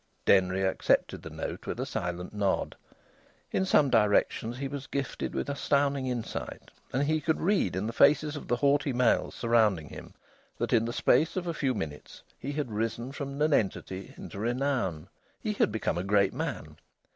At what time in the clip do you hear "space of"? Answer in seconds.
10.91-11.45